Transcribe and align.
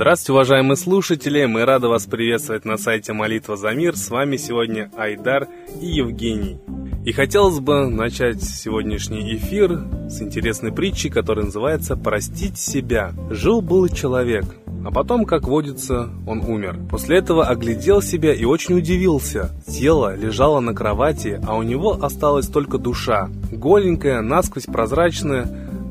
Здравствуйте, 0.00 0.32
уважаемые 0.32 0.76
слушатели! 0.78 1.44
Мы 1.44 1.66
рады 1.66 1.88
вас 1.88 2.06
приветствовать 2.06 2.64
на 2.64 2.78
сайте 2.78 3.12
Молитва 3.12 3.58
за 3.58 3.72
мир. 3.72 3.98
С 3.98 4.08
вами 4.08 4.38
сегодня 4.38 4.90
Айдар 4.96 5.46
и 5.78 5.88
Евгений. 5.88 6.56
И 7.04 7.12
хотелось 7.12 7.60
бы 7.60 7.86
начать 7.86 8.42
сегодняшний 8.42 9.36
эфир 9.36 9.78
с 10.08 10.22
интересной 10.22 10.72
притчи, 10.72 11.10
которая 11.10 11.44
называется 11.44 11.98
«Простить 11.98 12.56
себя». 12.56 13.12
Жил-был 13.28 13.88
человек, 13.88 14.46
а 14.86 14.90
потом, 14.90 15.26
как 15.26 15.42
водится, 15.42 16.08
он 16.26 16.40
умер. 16.46 16.78
После 16.90 17.18
этого 17.18 17.46
оглядел 17.46 18.00
себя 18.00 18.32
и 18.32 18.46
очень 18.46 18.78
удивился. 18.78 19.50
Тело 19.66 20.16
лежало 20.16 20.60
на 20.60 20.72
кровати, 20.72 21.38
а 21.46 21.56
у 21.56 21.62
него 21.62 21.98
осталась 22.02 22.46
только 22.46 22.78
душа. 22.78 23.28
Голенькая, 23.52 24.22
насквозь 24.22 24.64
прозрачная, 24.64 25.46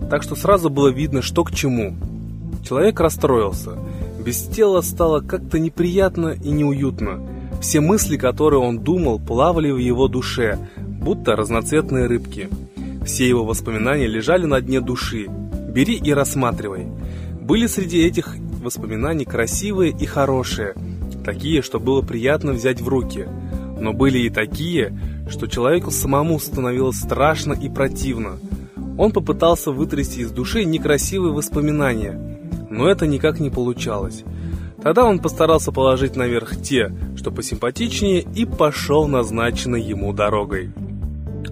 так 0.09 0.23
что 0.23 0.35
сразу 0.35 0.71
было 0.71 0.87
видно, 0.87 1.21
что 1.21 1.43
к 1.43 1.51
чему. 1.51 1.93
Человек 2.63 2.99
расстроился. 2.99 3.77
Без 4.29 4.43
тела 4.43 4.81
стало 4.81 5.21
как-то 5.21 5.57
неприятно 5.57 6.37
и 6.39 6.51
неуютно. 6.51 7.19
Все 7.61 7.79
мысли, 7.79 8.15
которые 8.15 8.59
он 8.59 8.77
думал, 8.77 9.17
плавали 9.17 9.71
в 9.71 9.77
его 9.77 10.07
душе, 10.07 10.59
будто 10.77 11.35
разноцветные 11.35 12.05
рыбки. 12.05 12.47
Все 13.03 13.27
его 13.27 13.43
воспоминания 13.43 14.05
лежали 14.05 14.45
на 14.45 14.61
дне 14.61 14.81
души. 14.81 15.25
Бери 15.73 15.95
и 15.95 16.13
рассматривай. 16.13 16.85
Были 17.41 17.65
среди 17.65 18.03
этих 18.03 18.35
воспоминаний 18.61 19.25
красивые 19.25 19.95
и 19.99 20.05
хорошие, 20.05 20.75
такие, 21.25 21.63
что 21.63 21.79
было 21.79 22.03
приятно 22.03 22.51
взять 22.51 22.81
в 22.81 22.87
руки. 22.87 23.25
Но 23.79 23.93
были 23.93 24.19
и 24.19 24.29
такие, 24.29 24.95
что 25.27 25.47
человеку 25.47 25.89
самому 25.89 26.39
становилось 26.39 26.99
страшно 26.99 27.53
и 27.53 27.67
противно. 27.67 28.37
Он 28.95 29.11
попытался 29.11 29.71
вытрясти 29.71 30.21
из 30.21 30.29
души 30.29 30.65
некрасивые 30.65 31.33
воспоминания, 31.33 32.38
но 32.69 32.89
это 32.89 33.07
никак 33.07 33.39
не 33.39 33.49
получалось. 33.49 34.23
Тогда 34.81 35.05
он 35.05 35.19
постарался 35.19 35.71
положить 35.71 36.15
наверх 36.15 36.61
те, 36.61 36.93
что 37.17 37.31
посимпатичнее, 37.31 38.21
и 38.21 38.45
пошел 38.45 39.07
назначенной 39.07 39.81
ему 39.81 40.13
дорогой. 40.13 40.71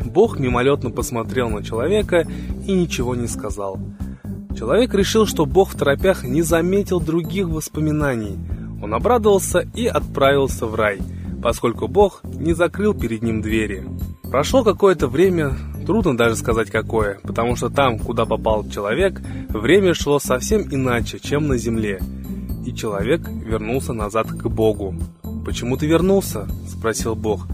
Бог 0.06 0.40
мимолетно 0.40 0.90
посмотрел 0.92 1.50
на 1.50 1.64
человека 1.64 2.26
и 2.66 2.72
ничего 2.72 3.16
не 3.16 3.28
сказал. 3.28 3.80
Человек 4.58 4.94
решил, 4.94 5.28
что 5.28 5.46
Бог 5.46 5.70
в 5.70 5.78
торопях 5.78 6.24
не 6.24 6.42
заметил 6.42 7.00
других 7.00 7.48
воспоминаний. 7.48 8.38
Он 8.82 8.94
обрадовался 8.94 9.68
и 9.76 9.86
отправился 9.86 10.66
в 10.66 10.76
рай, 10.76 11.00
поскольку 11.44 11.88
Бог 11.88 12.22
не 12.24 12.54
закрыл 12.54 12.94
перед 12.94 13.22
ним 13.22 13.42
двери. 13.42 13.86
Прошло 14.24 14.64
какое-то 14.64 15.08
время, 15.08 15.56
трудно 15.88 16.18
даже 16.18 16.36
сказать 16.36 16.70
какое, 16.70 17.18
потому 17.24 17.56
что 17.56 17.70
там, 17.70 17.98
куда 17.98 18.26
попал 18.26 18.70
человек, 18.70 19.22
время 19.48 19.94
шло 19.94 20.20
совсем 20.20 20.64
иначе, 20.70 21.18
чем 21.18 21.48
на 21.48 21.58
земле. 21.58 22.02
И 22.66 22.74
человек 22.74 23.26
вернулся 23.30 23.94
назад 23.94 24.28
к 24.28 24.48
Богу. 24.48 24.96
«Почему 25.46 25.78
ты 25.78 25.88
вернулся?»– 25.88 26.46
спросил 26.68 27.16
Бог. 27.16 27.48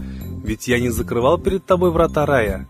«Ведь 0.44 0.66
я 0.66 0.80
не 0.80 0.90
закрывал 0.90 1.38
перед 1.38 1.64
тобой 1.64 1.92
врата 1.92 2.26
рая». 2.26 2.66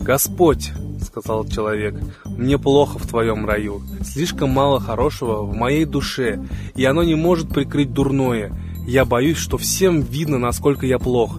«Господь»,— 0.00 0.72
сказал 1.02 1.44
человек,— 1.46 1.94
«мне 2.24 2.56
плохо 2.56 2.98
в 2.98 3.06
твоем 3.06 3.44
раю. 3.44 3.82
Слишком 4.02 4.48
мало 4.48 4.80
хорошего 4.80 5.42
в 5.42 5.54
моей 5.54 5.84
душе, 5.84 6.42
и 6.74 6.84
оно 6.86 7.02
не 7.02 7.14
может 7.14 7.50
прикрыть 7.50 7.92
дурное. 7.92 8.54
Я 8.86 9.04
боюсь, 9.04 9.36
что 9.36 9.58
всем 9.58 10.00
видно, 10.00 10.38
насколько 10.38 10.86
я 10.86 10.98
плох». 10.98 11.38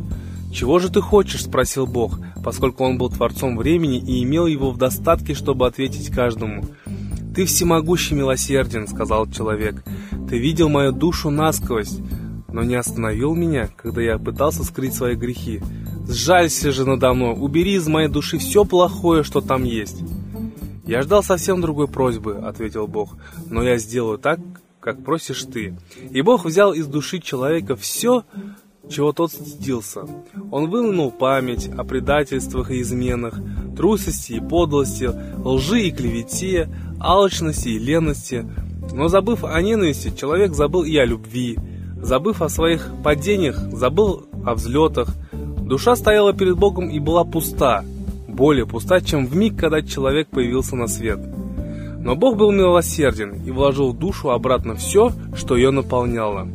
«Чего 0.51 0.79
же 0.79 0.89
ты 0.89 1.01
хочешь?»— 1.01 1.43
спросил 1.45 1.85
Бог, 1.85 2.19
поскольку 2.43 2.83
он 2.83 2.97
был 2.97 3.09
творцом 3.09 3.57
времени 3.57 3.99
и 3.99 4.23
имел 4.23 4.47
его 4.47 4.71
в 4.71 4.77
достатке, 4.77 5.33
чтобы 5.33 5.67
ответить 5.67 6.09
каждому. 6.13 6.65
«Ты 7.35 7.45
всемогущий 7.45 8.15
милосерден»,— 8.15 8.87
сказал 8.89 9.27
человек. 9.27 9.83
«Ты 10.27 10.39
видел 10.39 10.69
мою 10.69 10.91
душу 10.91 11.29
насквозь, 11.29 11.99
но 12.51 12.63
не 12.63 12.75
остановил 12.75 13.35
меня, 13.35 13.69
когда 13.77 14.01
я 14.01 14.17
пытался 14.17 14.63
скрыть 14.63 14.93
свои 14.93 15.15
грехи. 15.15 15.61
Сжалься 16.07 16.71
же 16.71 16.85
надо 16.85 17.13
мной, 17.13 17.35
убери 17.37 17.75
из 17.75 17.87
моей 17.87 18.07
души 18.07 18.39
все 18.39 18.65
плохое, 18.65 19.23
что 19.23 19.41
там 19.41 19.63
есть. 19.63 20.03
Я 20.85 21.03
ждал 21.03 21.21
совсем 21.21 21.61
другой 21.61 21.87
просьбы, 21.87 22.37
ответил 22.37 22.87
Бог, 22.87 23.15
но 23.47 23.61
я 23.61 23.77
сделаю 23.77 24.17
так, 24.17 24.39
как 24.79 25.03
просишь 25.03 25.43
ты. 25.43 25.77
И 26.09 26.21
Бог 26.21 26.45
взял 26.45 26.73
из 26.73 26.87
души 26.87 27.19
человека 27.19 27.75
все, 27.75 28.23
чего 28.87 29.11
тот 29.11 29.31
стыдился. 29.31 30.01
Он 30.51 30.69
вынул 30.69 31.11
память 31.11 31.69
о 31.77 31.83
предательствах 31.83 32.71
и 32.71 32.81
изменах, 32.81 33.39
трусости 33.75 34.33
и 34.33 34.39
подлости, 34.39 35.09
лжи 35.43 35.87
и 35.87 35.91
клевете, 35.91 36.69
алчности 36.99 37.69
и 37.69 37.79
ленности. 37.79 38.45
Но 38.93 39.07
забыв 39.07 39.43
о 39.43 39.61
ненависти, 39.61 40.15
человек 40.15 40.53
забыл 40.53 40.83
и 40.83 40.95
о 40.97 41.05
любви, 41.05 41.57
Забыв 42.01 42.41
о 42.41 42.49
своих 42.49 42.89
падениях, 43.03 43.57
забыл 43.73 44.25
о 44.45 44.53
взлетах. 44.53 45.09
Душа 45.33 45.95
стояла 45.95 46.33
перед 46.33 46.55
Богом 46.55 46.89
и 46.89 46.99
была 46.99 47.25
пуста, 47.25 47.83
более 48.27 48.65
пуста, 48.65 49.01
чем 49.01 49.27
в 49.27 49.35
миг, 49.35 49.57
когда 49.57 49.81
человек 49.81 50.29
появился 50.29 50.75
на 50.75 50.87
свет. 50.87 51.19
Но 51.99 52.15
Бог 52.15 52.37
был 52.37 52.51
милосерден 52.51 53.43
и 53.45 53.51
вложил 53.51 53.91
в 53.91 53.99
душу 53.99 54.29
обратно 54.29 54.75
все, 54.75 55.11
что 55.35 55.57
ее 55.57 55.71
наполняло. 55.71 56.47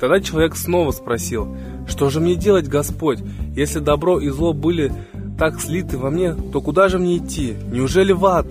Тогда 0.00 0.18
человек 0.20 0.56
снова 0.56 0.90
спросил, 0.92 1.54
«Что 1.86 2.08
же 2.08 2.20
мне 2.20 2.34
делать, 2.34 2.66
Господь? 2.66 3.18
Если 3.54 3.80
добро 3.80 4.18
и 4.18 4.30
зло 4.30 4.54
были 4.54 4.92
так 5.38 5.60
слиты 5.60 5.98
во 5.98 6.10
мне, 6.10 6.34
то 6.34 6.60
куда 6.60 6.88
же 6.88 6.98
мне 6.98 7.18
идти? 7.18 7.54
Неужели 7.70 8.12
в 8.12 8.24
ад?» 8.24 8.46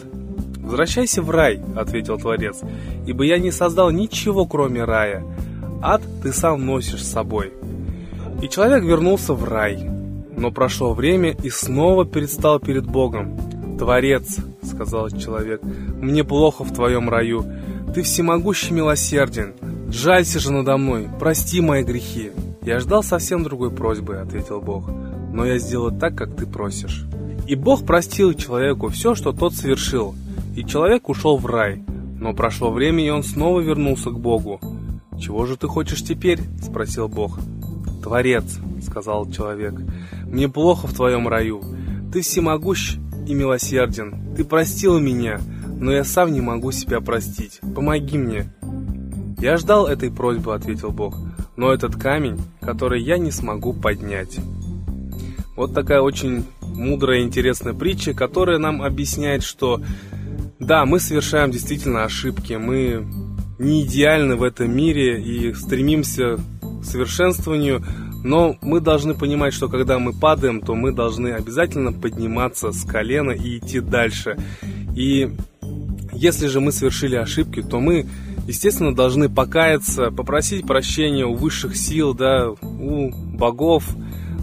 «Возвращайся 0.60 1.24
в 1.24 1.32
рай»,— 1.32 1.60
ответил 1.76 2.20
Творец, 2.20 2.62
«ибо 3.08 3.24
я 3.24 3.40
не 3.40 3.50
создал 3.50 3.90
ничего, 3.90 4.46
кроме 4.46 4.84
рая. 4.84 5.24
Ад 5.82 6.04
ты 6.22 6.32
сам 6.32 6.66
носишь 6.66 7.04
с 7.04 7.12
собой. 7.12 7.52
И 8.44 8.48
человек 8.48 8.84
вернулся 8.84 9.34
в 9.34 9.44
рай. 9.44 9.90
Но 10.38 10.52
прошло 10.52 10.94
время 10.94 11.36
и 11.44 11.50
снова 11.50 12.04
предстал 12.04 12.60
перед 12.60 12.86
Богом. 12.86 13.38
«Творец»,— 13.78 14.38
сказал 14.62 15.10
человек,— 15.10 15.62
«мне 16.02 16.24
плохо 16.24 16.64
в 16.64 16.74
твоем 16.74 17.10
раю. 17.10 17.46
Ты 17.94 18.04
всемогущий 18.04 18.74
милосерден. 18.74 19.54
Жалься 19.92 20.40
же 20.40 20.52
надо 20.52 20.78
мной, 20.78 21.10
прости 21.20 21.62
мои 21.62 21.84
грехи». 21.84 22.32
«Я 22.62 22.80
ждал 22.80 23.02
совсем 23.02 23.44
другой 23.44 23.72
просьбы»,— 23.72 24.18
ответил 24.22 24.62
Бог. 24.62 24.90
«Но 25.34 25.46
я 25.46 25.58
сделаю 25.58 25.98
так, 25.98 26.16
как 26.16 26.36
ты 26.36 26.46
просишь». 26.46 27.06
И 27.48 27.56
Бог 27.56 27.86
простил 27.86 28.34
человеку 28.34 28.90
все, 28.90 29.16
что 29.16 29.32
тот 29.32 29.56
совершил. 29.56 30.14
И 30.56 30.64
человек 30.64 31.10
ушел 31.10 31.38
в 31.38 31.46
рай. 31.48 31.82
Но 32.20 32.34
прошло 32.34 32.70
время, 32.70 33.04
и 33.04 33.10
он 33.10 33.24
снова 33.24 33.60
вернулся 33.60 34.12
к 34.12 34.20
Богу. 34.20 34.60
«Чего 35.20 35.46
же 35.46 35.58
ты 35.58 35.68
хочешь 35.68 36.04
теперь?»– 36.04 36.40
спросил 36.62 37.08
Бог. 37.08 37.40
«Творец»,– 38.04 38.60
сказал 38.86 39.30
человек,– 39.32 39.74
«мне 40.28 40.48
плохо 40.48 40.86
в 40.86 40.94
твоем 40.94 41.28
раю. 41.28 41.64
Ты 42.14 42.22
всемогущ 42.22 42.98
и 43.28 43.34
милосерден. 43.34 44.36
Ты 44.36 44.44
простил 44.44 45.00
меня, 45.00 45.40
но 45.80 45.92
я 45.92 46.04
сам 46.04 46.32
не 46.32 46.42
могу 46.42 46.72
себя 46.72 47.02
простить. 47.02 47.60
Помоги 47.76 48.18
мне». 48.18 48.54
«Я 49.40 49.58
ждал 49.58 49.88
этой 49.88 50.12
просьбы»,– 50.12 50.54
ответил 50.56 50.92
Бог,– 50.92 51.18
«но 51.56 51.74
этот 51.74 51.96
камень, 51.96 52.42
который 52.62 53.02
я 53.02 53.18
не 53.18 53.32
смогу 53.32 53.74
поднять». 53.74 54.38
Вот 55.56 55.74
такая 55.74 56.02
очень 56.02 56.46
мудрая 56.62 57.20
и 57.20 57.24
интересная 57.24 57.74
притча, 57.74 58.14
которая 58.14 58.60
нам 58.60 58.82
объясняет, 58.82 59.44
что 59.44 59.82
да, 60.60 60.86
мы 60.86 61.00
совершаем 61.00 61.52
действительно 61.52 62.04
ошибки, 62.04 62.54
мы 62.54 63.06
не 63.60 63.84
идеальны 63.84 64.36
в 64.36 64.44
этом 64.44 64.76
мире 64.76 65.22
и 65.22 65.54
стремимся 65.54 66.38
к 66.62 66.86
совершенствованию, 66.86 67.84
но 68.24 68.58
мы 68.62 68.80
должны 68.80 69.14
понимать, 69.14 69.54
что 69.54 69.70
когда 69.70 70.00
мы 70.00 70.14
падаем, 70.14 70.62
то 70.62 70.76
мы 70.76 70.92
должны 70.92 71.30
обязательно 71.30 71.92
подниматься 71.94 72.72
с 72.72 72.84
колена 72.84 73.32
и 73.32 73.58
идти 73.58 73.80
дальше. 73.80 74.38
И 74.96 75.32
если 76.20 76.48
же 76.48 76.60
мы 76.60 76.74
совершили 76.74 77.16
ошибки, 77.16 77.62
то 77.62 77.80
мы, 77.80 78.06
естественно, 78.46 78.94
должны 78.94 79.30
покаяться, 79.30 80.12
попросить 80.12 80.68
прощения 80.68 81.26
у 81.26 81.34
высших 81.34 81.78
сил, 81.78 82.14
да, 82.14 82.50
у 82.50 83.10
богов 83.10 83.86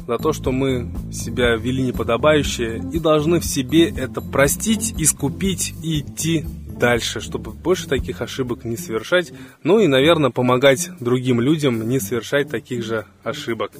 за 0.06 0.16
то, 0.18 0.32
что 0.32 0.52
мы 0.52 0.88
себя 1.12 1.56
вели 1.56 1.82
неподобающе, 1.82 2.80
и 2.92 2.98
должны 2.98 3.40
в 3.40 3.44
себе 3.44 3.90
это 3.90 4.22
простить, 4.22 4.94
искупить 4.96 5.74
и 5.82 6.00
идти 6.00 6.46
дальше, 6.78 7.20
чтобы 7.20 7.52
больше 7.52 7.88
таких 7.88 8.22
ошибок 8.22 8.64
не 8.64 8.76
совершать, 8.76 9.32
ну 9.62 9.78
и, 9.78 9.86
наверное, 9.86 10.30
помогать 10.30 10.90
другим 11.00 11.40
людям 11.40 11.86
не 11.88 12.00
совершать 12.00 12.48
таких 12.48 12.84
же 12.84 13.04
ошибок. 13.22 13.72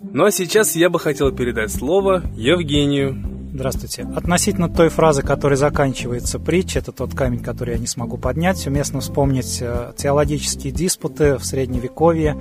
Ну 0.00 0.24
а 0.24 0.30
сейчас 0.30 0.76
я 0.76 0.88
бы 0.88 1.00
хотел 1.00 1.32
передать 1.32 1.72
слово 1.72 2.22
Евгению. 2.36 3.41
Здравствуйте. 3.54 4.08
Относительно 4.16 4.70
той 4.70 4.88
фразы, 4.88 5.22
которой 5.22 5.56
заканчивается 5.56 6.38
притча, 6.38 6.78
это 6.78 6.90
тот 6.90 7.14
камень, 7.14 7.40
который 7.40 7.74
я 7.74 7.78
не 7.78 7.86
смогу 7.86 8.16
поднять, 8.16 8.66
уместно 8.66 9.00
вспомнить 9.00 9.58
э, 9.60 9.92
теологические 9.94 10.72
диспуты 10.72 11.36
в 11.36 11.44
Средневековье. 11.44 12.34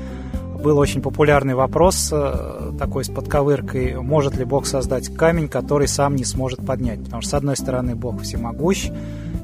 Был 0.63 0.77
очень 0.77 1.01
популярный 1.01 1.53
вопрос, 1.53 2.11
э, 2.13 2.71
такой 2.79 3.03
с 3.03 3.09
подковыркой, 3.09 3.95
может 4.01 4.37
ли 4.37 4.45
Бог 4.45 4.65
создать 4.65 5.13
камень, 5.13 5.49
который 5.49 5.89
сам 5.89 6.15
не 6.15 6.23
сможет 6.23 6.65
поднять. 6.65 7.03
Потому 7.03 7.21
что, 7.21 7.31
с 7.31 7.33
одной 7.33 7.57
стороны, 7.57 7.95
Бог 7.95 8.21
всемогущ, 8.21 8.89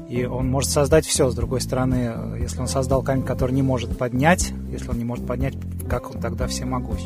И 0.08 0.24
он 0.24 0.48
может 0.48 0.70
создать 0.70 1.04
все. 1.04 1.28
С 1.28 1.34
другой 1.34 1.60
стороны, 1.60 2.38
если 2.40 2.60
он 2.60 2.66
создал 2.66 3.02
камень, 3.02 3.24
который 3.24 3.52
не 3.52 3.60
может 3.60 3.98
поднять, 3.98 4.54
если 4.72 4.88
он 4.88 4.96
не 4.96 5.04
может 5.04 5.26
поднять, 5.26 5.52
как 5.86 6.10
он 6.10 6.18
тогда 6.18 6.46
всемогущ? 6.46 7.02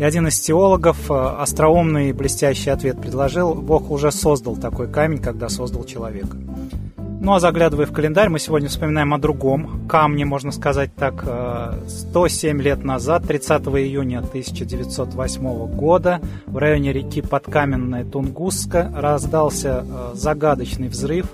И 0.00 0.02
один 0.02 0.26
из 0.28 0.40
теологов 0.40 1.10
э, 1.10 1.14
остроумный 1.14 2.08
и 2.08 2.12
блестящий 2.14 2.70
ответ 2.70 2.98
предложил, 2.98 3.52
Бог 3.52 3.90
уже 3.90 4.10
создал 4.10 4.56
такой 4.56 4.88
камень, 4.88 5.18
когда 5.18 5.50
создал 5.50 5.84
человека. 5.84 6.38
Ну 6.96 7.34
а 7.34 7.38
заглядывая 7.38 7.84
в 7.84 7.92
календарь, 7.92 8.30
мы 8.30 8.38
сегодня 8.38 8.70
вспоминаем 8.70 9.12
о 9.12 9.18
другом 9.18 9.86
камне, 9.86 10.24
можно 10.24 10.52
сказать 10.52 10.94
так. 10.96 11.22
107 11.86 12.58
э, 12.58 12.62
лет 12.62 12.82
назад, 12.82 13.24
30 13.26 13.60
июня 13.60 14.20
1908 14.20 15.66
года, 15.66 16.22
в 16.46 16.56
районе 16.56 16.94
реки 16.94 17.20
Подкаменная 17.20 18.06
Тунгусска 18.06 18.90
раздался 18.96 19.84
э, 19.86 20.12
загадочный 20.14 20.88
взрыв, 20.88 21.26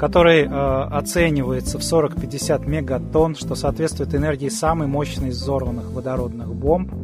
который 0.00 0.48
оценивается 0.48 1.78
в 1.78 1.82
40-50 1.82 2.68
мегатонн, 2.68 3.36
что 3.36 3.54
соответствует 3.54 4.12
энергии 4.16 4.48
самой 4.48 4.88
мощной 4.88 5.28
из 5.28 5.40
взорванных 5.40 5.92
водородных 5.92 6.52
бомб– 6.52 6.92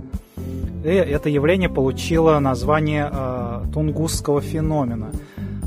и 0.85 0.89
это 0.89 1.29
явление 1.29 1.69
получило 1.69 2.39
название 2.39 3.09
э, 3.13 3.65
тунгусского 3.73 4.41
феномена. 4.41 5.11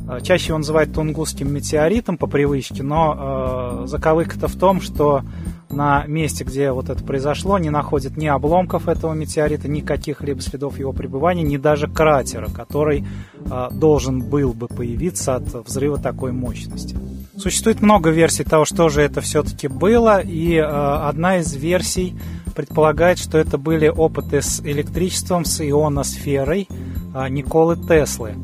Э, 0.09 0.19
чаще 0.21 0.49
его 0.49 0.57
называют 0.57 0.93
тунгусским 0.93 1.53
метеоритом 1.53 2.17
по 2.17 2.27
привычке, 2.27 2.83
но 2.83 3.83
э, 3.83 3.87
заковыка-то 3.87 4.47
в 4.47 4.55
том, 4.55 4.81
что 4.81 5.23
на 5.69 6.05
месте, 6.05 6.43
где 6.43 6.71
вот 6.71 6.89
это 6.89 7.03
произошло, 7.03 7.57
не 7.57 7.69
находят 7.69 8.15
ни 8.17 8.27
обломков 8.27 8.87
этого 8.87 9.13
метеорита, 9.13 9.67
ни 9.67 9.81
каких-либо 9.81 10.41
следов 10.41 10.79
его 10.79 10.93
пребывания, 10.93 11.43
ни 11.43 11.57
даже 11.57 11.87
кратера, 11.87 12.49
который 12.49 13.05
э, 13.45 13.67
должен 13.71 14.21
был 14.21 14.53
бы 14.53 14.67
появиться 14.67 15.35
от 15.35 15.43
взрыва 15.67 15.97
такой 15.97 16.31
мощности. 16.31 16.97
Существует 17.37 17.81
много 17.81 18.11
версий 18.11 18.43
того, 18.43 18.65
что 18.65 18.89
же 18.89 19.01
это 19.01 19.21
все-таки 19.21 19.67
было, 19.67 20.19
и 20.21 20.55
э, 20.55 20.63
одна 20.63 21.37
из 21.37 21.53
версий 21.53 22.15
предполагает, 22.53 23.19
что 23.19 23.37
это 23.37 23.57
были 23.57 23.87
опыты 23.87 24.41
с 24.41 24.59
электричеством, 24.61 25.45
с 25.45 25.61
ионосферой 25.61 26.67
э, 26.69 27.29
Николы 27.29 27.75
Теслы. 27.75 28.35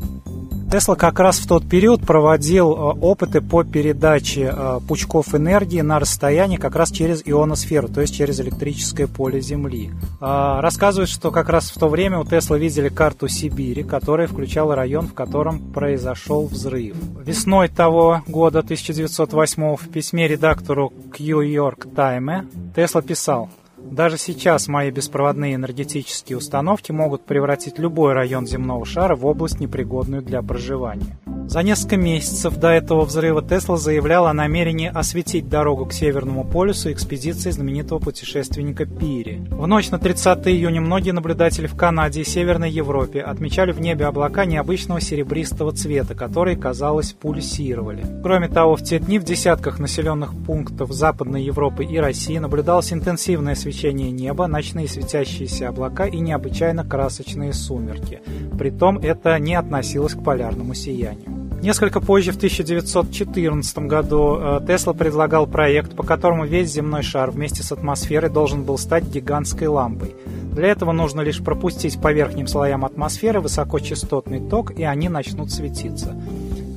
Тесла 0.71 0.93
как 0.93 1.19
раз 1.19 1.39
в 1.39 1.47
тот 1.47 1.67
период 1.67 2.01
проводил 2.01 2.71
э, 2.71 2.77
опыты 3.01 3.41
по 3.41 3.63
передаче 3.63 4.53
э, 4.55 4.79
пучков 4.87 5.33
энергии 5.33 5.81
на 5.81 5.97
расстоянии 5.97 6.57
как 6.57 6.75
раз 6.75 6.91
через 6.91 7.23
ионосферу, 7.25 7.87
то 7.87 8.01
есть 8.01 8.15
через 8.15 8.39
электрическое 8.39 9.07
поле 9.07 9.41
Земли. 9.41 9.89
Рассказывают, 10.19 11.09
что 11.09 11.31
как 11.31 11.49
раз 11.49 11.71
в 11.71 11.79
то 11.79 11.87
время 11.87 12.19
у 12.19 12.25
Тесла 12.25 12.57
видели 12.57 12.89
карту 12.89 13.27
Сибири, 13.27 13.83
которая 13.83 14.27
включала 14.27 14.75
район, 14.75 15.07
в 15.07 15.13
котором 15.15 15.59
произошел 15.71 16.45
взрыв. 16.45 16.95
Весной 17.25 17.67
того 17.67 18.21
года, 18.27 18.59
1908 18.59 19.75
в 19.75 19.89
письме 19.89 20.27
редактору 20.27 20.93
Q 21.17 21.41
York 21.41 21.87
Time 21.95 22.45
Тесла 22.75 23.01
писал 23.01 23.49
даже 23.91 24.17
сейчас 24.17 24.67
мои 24.67 24.91
беспроводные 24.91 25.55
энергетические 25.55 26.37
установки 26.37 26.91
могут 26.91 27.25
превратить 27.25 27.79
любой 27.79 28.13
район 28.13 28.45
земного 28.45 28.85
шара 28.85 29.15
в 29.15 29.25
область, 29.25 29.59
непригодную 29.59 30.21
для 30.21 30.41
проживания. 30.41 31.17
За 31.47 31.63
несколько 31.63 31.97
месяцев 31.97 32.57
до 32.57 32.69
этого 32.69 33.05
взрыва 33.05 33.41
Тесла 33.41 33.77
заявлял 33.77 34.27
о 34.27 34.33
намерении 34.33 34.91
осветить 34.93 35.49
дорогу 35.49 35.87
к 35.87 35.93
Северному 35.93 36.43
полюсу 36.43 36.91
экспедиции 36.91 37.49
знаменитого 37.49 37.97
путешественника 37.97 38.85
Пири. 38.85 39.41
В 39.49 39.65
ночь 39.65 39.89
на 39.89 39.97
30 39.97 40.47
июня 40.47 40.81
многие 40.81 41.09
наблюдатели 41.09 41.65
в 41.65 41.75
Канаде 41.75 42.21
и 42.21 42.25
Северной 42.25 42.69
Европе 42.69 43.21
отмечали 43.21 43.71
в 43.71 43.81
небе 43.81 44.05
облака 44.05 44.45
необычного 44.45 45.01
серебристого 45.01 45.71
цвета, 45.71 46.13
которые, 46.13 46.55
казалось, 46.55 47.13
пульсировали. 47.13 48.05
Кроме 48.21 48.47
того, 48.47 48.75
в 48.75 48.83
те 48.83 48.99
дни 48.99 49.17
в 49.17 49.23
десятках 49.23 49.79
населенных 49.79 50.35
пунктов 50.45 50.91
Западной 50.91 51.41
Европы 51.41 51.83
и 51.83 51.97
России 51.97 52.37
наблюдалось 52.37 52.93
интенсивное 52.93 53.55
свечение 53.55 53.68
неба, 53.71 54.47
ночные 54.47 54.87
светящиеся 54.87 55.69
облака 55.69 56.05
и 56.05 56.19
необычайно 56.19 56.83
красочные 56.83 57.53
сумерки. 57.53 58.21
Притом 58.57 58.97
это 58.99 59.37
не 59.39 59.55
относилось 59.55 60.13
к 60.13 60.23
полярному 60.23 60.73
сиянию. 60.73 61.39
Несколько 61.61 61.99
позже, 61.99 62.31
в 62.31 62.37
1914 62.37 63.79
году, 63.79 64.37
э, 64.39 64.61
Тесла 64.65 64.93
предлагал 64.93 65.45
проект, 65.45 65.93
по 65.93 66.03
которому 66.03 66.45
весь 66.45 66.71
земной 66.71 67.03
шар 67.03 67.31
вместе 67.31 67.63
с 67.63 67.73
атмосферой 67.73 68.29
должен 68.29 68.63
был 68.63 68.77
стать 68.77 69.03
гигантской 69.03 69.67
лампой. 69.67 70.15
Для 70.53 70.69
этого 70.69 70.93
нужно 70.93 71.19
лишь 71.19 71.43
пропустить 71.43 72.01
по 72.01 72.13
верхним 72.13 72.47
слоям 72.47 72.85
атмосферы 72.85 73.41
высокочастотный 73.41 74.39
ток, 74.39 74.71
и 74.71 74.83
они 74.83 75.09
начнут 75.09 75.51
светиться. 75.51 76.15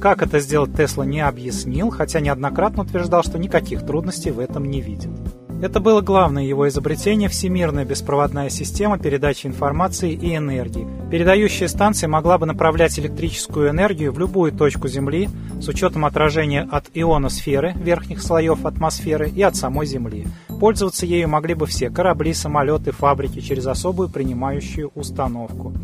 Как 0.01 0.21
это 0.21 0.41
сделать, 0.41 0.77
Тесла 0.77 1.05
не 1.05 1.21
объяснил, 1.21 1.91
хотя 1.91 2.19
неоднократно 2.19 2.83
утверждал, 2.83 3.23
что 3.23 3.39
никаких 3.39 3.87
трудностей 3.87 4.33
в 4.33 4.41
этом 4.41 4.69
не 4.69 4.81
видит. 4.81 5.11
Это 5.63 5.79
было 5.79 6.01
главное 6.01 6.43
его 6.43 6.67
изобретение– 6.67 7.29
всемирная 7.31 7.85
беспроводная 7.85 8.49
система 8.49 8.99
передачи 8.99 9.47
информации 9.47 10.13
и 10.13 10.35
энергии. 10.35 10.89
Передающая 11.09 11.69
станция 11.69 12.09
могла 12.09 12.37
бы 12.37 12.47
направлять 12.47 12.99
электрическую 12.99 13.71
энергию 13.71 14.11
в 14.11 14.19
любую 14.19 14.51
точку 14.51 14.89
Земли 14.89 15.29
с 15.61 15.69
учетом 15.69 16.05
отражения 16.05 16.69
от 16.69 16.87
ионосферы, 16.95 17.75
верхних 17.77 18.23
слоев 18.23 18.67
атмосферы 18.67 19.31
и 19.31 19.41
от 19.41 19.55
самой 19.55 19.87
Земли. 19.87 20.27
Пользоваться 20.59 21.07
ею 21.07 21.29
могли 21.29 21.55
бы 21.55 21.67
все– 21.67 21.91
корабли, 21.91 22.35
самолеты, 22.35 22.91
фабрики 22.91 23.39
через 23.39 23.65
особую 23.69 24.09
принимающую 24.09 24.91
установку. 24.97 25.75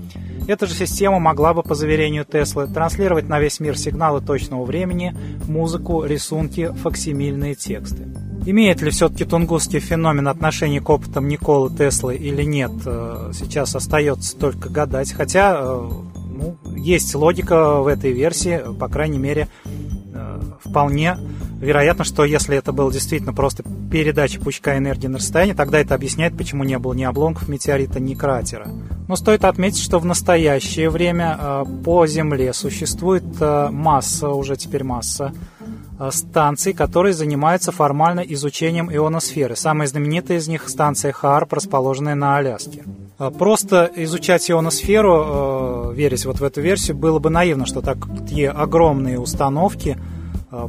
Эта 0.48 0.66
же 0.66 0.74
система 0.74 1.20
могла 1.20 1.54
бы, 1.54 1.62
по 1.62 1.76
заверению 1.76 2.24
Теслы, 2.24 2.66
транслировать 2.66 3.28
на 3.28 3.38
весь 3.38 3.60
мир 3.60 3.78
сигналы 3.78 4.22
точного 4.22 4.64
времени, 4.64 5.14
музыку, 5.46 6.04
рисунки, 6.04 6.72
факсимильные 6.82 7.54
тексты. 7.54 8.08
Имеет 8.46 8.80
ли 8.80 8.90
все-таки 8.90 9.24
тунгусский 9.24 9.80
феномен 9.80 10.28
отношение 10.28 10.80
к 10.80 10.88
опытам 10.88 11.28
Николы 11.28 11.70
Теслы 11.70 12.16
или 12.16 12.42
нет, 12.42 12.72
э, 12.86 13.32
сейчас 13.34 13.74
остается 13.74 14.36
только 14.36 14.68
гадать. 14.70 15.12
Хотя 15.12 15.56
э, 15.58 15.90
ну, 16.30 16.56
есть 16.74 17.14
логика 17.14 17.80
в 17.80 17.86
этой 17.86 18.12
версии, 18.12 18.62
по 18.78 18.88
крайней 18.88 19.18
мере, 19.18 19.48
э, 20.14 20.40
вполне 20.64 21.18
вероятно, 21.60 22.04
что 22.04 22.24
если 22.24 22.56
это 22.56 22.72
было 22.72 22.92
действительно 22.92 23.32
просто 23.32 23.64
передача 23.90 24.40
пучка 24.40 24.78
энергии 24.78 25.08
на 25.08 25.18
расстоянии, 25.18 25.52
тогда 25.52 25.80
это 25.80 25.94
объясняет, 25.94 26.36
почему 26.36 26.64
не 26.64 26.78
было 26.78 26.94
ни 26.94 27.02
обломков 27.02 27.48
метеорита, 27.48 28.00
ни 28.00 28.14
кратера. 28.14 28.68
Но 29.08 29.16
стоит 29.16 29.44
отметить, 29.44 29.82
что 29.82 29.98
в 29.98 30.04
настоящее 30.04 30.88
время 30.88 31.64
по 31.84 32.06
Земле 32.06 32.52
существует 32.52 33.24
масса, 33.40 34.28
уже 34.28 34.56
теперь 34.56 34.84
масса 34.84 35.32
станций, 36.10 36.72
которые 36.72 37.12
занимаются 37.12 37.72
формально 37.72 38.20
изучением 38.20 38.90
ионосферы. 38.92 39.56
Самая 39.56 39.88
знаменитая 39.88 40.38
из 40.38 40.48
них 40.48 40.68
станция 40.68 41.12
ХАРП, 41.12 41.54
расположенная 41.54 42.14
на 42.14 42.36
Аляске. 42.36 42.84
Э, 43.18 43.30
просто 43.30 43.90
изучать 43.96 44.50
ионосферу, 44.50 45.90
э, 45.90 45.94
верить 45.94 46.24
вот 46.24 46.40
в 46.40 46.44
эту 46.44 46.60
версию, 46.60 46.96
было 46.96 47.18
бы 47.18 47.30
наивно, 47.30 47.66
что 47.66 47.80
такие 47.80 48.50
огромные 48.50 49.18
установки– 49.18 49.96
Э, 50.08 50.17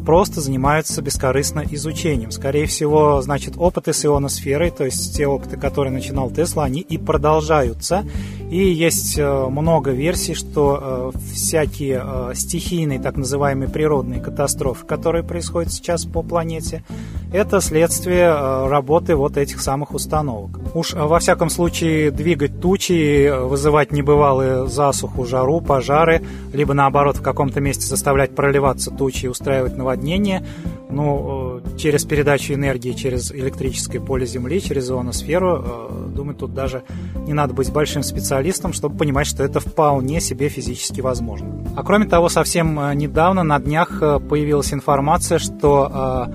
просто 0.06 0.42
занимаются 0.42 1.02
бескорыстно 1.02 1.64
изучением. 1.72 2.32
Скорее 2.32 2.66
всего, 2.66 3.22
значит, 3.22 3.56
опыты 3.58 3.94
с 3.94 4.06
ионосферой, 4.06 4.72
то 4.72 4.86
есть 4.86 5.16
те 5.16 5.28
опыты, 5.28 5.58
которые 5.58 5.94
начинал 5.94 6.30
Тесла, 6.30 6.66
они 6.66 6.82
и 6.82 6.98
продолжаются. 6.98 8.06
И 8.50 8.58
есть 8.58 9.18
э, 9.18 9.48
много 9.48 9.92
версий, 9.92 10.34
что 10.34 11.12
э, 11.14 11.20
всякие 11.34 12.36
стихийные, 12.36 13.00
так 13.00 13.16
называемые 13.16 13.70
природные 13.70 14.20
катастрофы, 14.20 14.86
которые 14.86 15.24
происходят 15.24 15.72
сейчас 15.72 16.06
по 16.06 16.24
планете, 16.24 16.84
это 17.32 17.62
следствие 17.62 18.32
работы 18.68 19.16
вот 19.16 19.38
этих 19.38 19.62
самых 19.62 19.94
установок. 19.94 20.60
Уж 20.74 20.94
во 20.94 21.20
всяком 21.20 21.50
случае 21.50 22.12
двигать 22.12 22.60
тучи, 22.60 23.30
вызывать 23.30 23.92
небывалые 23.92 24.68
засуху, 24.68 25.26
жару, 25.26 25.62
пожары, 25.62 26.22
либо 26.54 26.74
наоборот 26.74 27.18
в 27.18 27.22
каком-то 27.22 27.60
месте 27.62 27.86
заставлять 27.86 28.36
проливаться 28.36 28.92
тучи 28.92 29.26
и 29.26 29.28
устраивать 29.28 29.78
наводнение, 29.78 30.46
ну, 30.90 31.62
э, 31.64 31.78
через 31.78 32.04
передачу 32.04 32.54
энергии 32.54 32.94
через 32.94 33.32
электрическое 33.32 34.02
поле 34.02 34.26
Земли, 34.26 34.60
через 34.60 34.90
ионосферу, 34.90 35.64
э, 35.64 36.08
думаю, 36.16 36.36
тут 36.36 36.54
даже 36.54 36.84
не 37.28 37.34
надо 37.34 37.54
быть 37.54 37.72
большим 37.72 38.02
специалистом, 38.02 38.74
чтобы 38.74 38.98
понимать, 38.98 39.28
что 39.28 39.44
это 39.44 39.60
вполне 39.60 40.20
себе 40.20 40.50
физически 40.50 41.02
возможно. 41.02 41.48
А 41.76 41.84
кроме 41.84 42.06
того, 42.08 42.28
совсем 42.30 42.80
э, 42.80 42.96
недавно, 42.96 43.44
на 43.44 43.60
днях, 43.60 44.00
появилась 44.30 44.74
информация, 44.74 45.38
что 45.38 46.28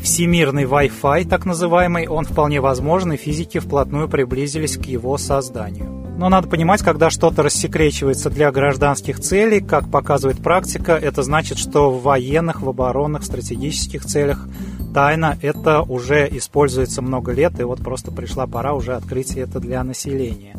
всемирный 0.00 0.64
Wi-Fi, 0.64 1.28
так 1.28 1.46
называемый, 1.46 2.06
он 2.06 2.24
вполне 2.24 2.60
возможен, 2.60 3.12
и 3.12 3.16
физики 3.16 3.58
вплотную 3.58 4.08
приблизились 4.08 4.76
к 4.76 4.84
его 4.84 5.16
созданию. 5.18 6.04
Но 6.16 6.28
надо 6.28 6.48
понимать, 6.48 6.82
когда 6.82 7.10
что-то 7.10 7.42
рассекречивается 7.42 8.30
для 8.30 8.52
гражданских 8.52 9.18
целей, 9.18 9.60
как 9.60 9.90
показывает 9.90 10.38
практика, 10.38 10.92
это 10.92 11.22
значит, 11.22 11.58
что 11.58 11.90
в 11.90 12.02
военных, 12.02 12.62
в 12.62 12.68
оборонных, 12.68 13.24
стратегических 13.24 14.04
целях 14.04 14.46
тайна 14.94 15.36
это 15.42 15.82
уже 15.82 16.28
используется 16.30 17.02
много 17.02 17.32
лет, 17.32 17.58
и 17.58 17.64
вот 17.64 17.80
просто 17.80 18.12
пришла 18.12 18.46
пора 18.46 18.74
уже 18.74 18.94
открыть 18.94 19.36
это 19.36 19.58
для 19.58 19.82
населения. 19.82 20.56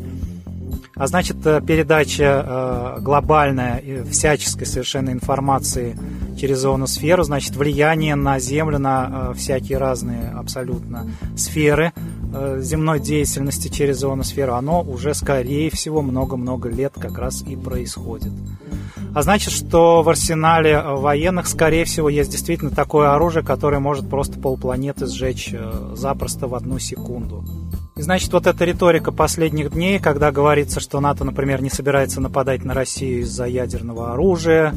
А 0.94 1.06
значит, 1.06 1.36
э, 1.46 1.60
передача 1.66 2.96
э, 2.98 3.00
глобальная 3.00 3.82
всяческой 4.10 4.66
совершенно 4.66 5.10
информации 5.10 5.96
через 6.36 6.64
ионосферу, 6.64 7.22
значит, 7.22 7.56
влияние 7.56 8.14
на 8.14 8.38
Землю, 8.38 8.78
на 8.78 9.32
всякие 9.34 9.78
разные 9.78 10.30
абсолютно 10.30 11.06
сферы 11.36 11.92
земной 12.58 13.00
деятельности 13.00 13.68
через 13.68 14.02
ионосферу, 14.02 14.54
оно 14.54 14.82
уже, 14.82 15.14
скорее 15.14 15.70
всего, 15.70 16.02
много-много 16.02 16.68
лет 16.68 16.92
как 16.98 17.18
раз 17.18 17.42
и 17.42 17.56
происходит. 17.56 18.32
А 19.14 19.22
значит, 19.22 19.54
что 19.54 20.02
в 20.02 20.08
арсенале 20.10 20.82
военных, 20.82 21.46
скорее 21.46 21.86
всего, 21.86 22.10
есть 22.10 22.30
действительно 22.30 22.70
такое 22.70 23.14
оружие, 23.14 23.42
которое 23.42 23.78
может 23.78 24.10
просто 24.10 24.38
полпланеты 24.38 25.06
сжечь 25.06 25.54
запросто 25.94 26.46
в 26.48 26.54
одну 26.54 26.78
секунду. 26.78 27.42
И 27.96 28.02
значит, 28.02 28.30
вот 28.34 28.46
эта 28.46 28.62
риторика 28.66 29.10
последних 29.12 29.72
дней, 29.72 29.98
когда 29.98 30.30
говорится, 30.30 30.80
что 30.80 31.00
НАТО, 31.00 31.24
например, 31.24 31.62
не 31.62 31.70
собирается 31.70 32.20
нападать 32.20 32.62
на 32.62 32.74
Россию 32.74 33.20
из-за 33.20 33.46
ядерного 33.46 34.12
оружия, 34.12 34.74